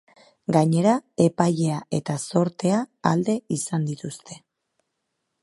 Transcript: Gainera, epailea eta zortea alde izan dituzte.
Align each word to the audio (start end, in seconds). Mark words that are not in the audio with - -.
Gainera, 0.55 0.93
epailea 1.25 1.77
eta 1.99 2.15
zortea 2.31 2.81
alde 3.13 3.37
izan 3.59 3.87
dituzte. 3.93 4.41